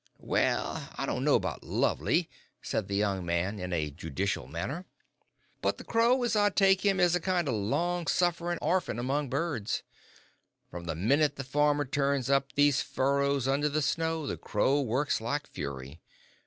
[0.17, 2.27] "Well, I don' know about lovely,"
[2.63, 4.87] said the young man, in a judicial manner,
[5.61, 9.29] "but the crow, as I take him, is a kind of long suffering orphan among
[9.29, 9.83] birds.
[10.71, 15.21] From the minute the farmers turn up these furrows under the snow, the crow works
[15.21, 16.01] like fury.